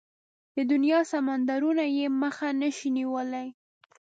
د 0.55 0.57
دنيا 0.71 0.99
سمندرونه 1.11 1.83
يې 1.97 2.05
مخه 2.21 2.47
نشي 2.61 2.89
نيولای. 2.97 3.47